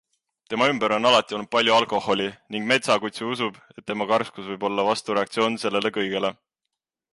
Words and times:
Tema 0.51 0.67
ümber 0.69 0.93
on 0.95 1.07
alati 1.09 1.35
olnud 1.37 1.49
palju 1.55 1.75
alkoholi 1.75 2.25
ning 2.55 2.65
Metsakutsu 2.71 3.29
usub, 3.35 3.61
et 3.75 3.87
tema 3.93 4.09
karskus 4.15 4.51
võib 4.55 4.67
olla 4.71 4.89
vastureaktsioon 4.91 5.63
sellele 5.67 5.95
kõigele. 6.01 6.37